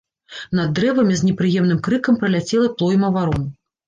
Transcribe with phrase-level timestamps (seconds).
[0.59, 3.45] Над дрэвамі з непрыемным крыкам праляцела плойма варон.